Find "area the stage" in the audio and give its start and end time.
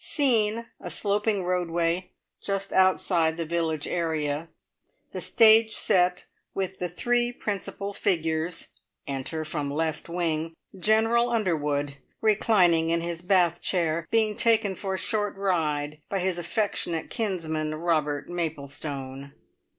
3.87-5.75